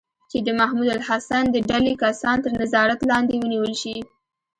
[0.31, 3.95] چې د محمود الحسن د ډلې کسان تر نظارت لاندې ونیول شي.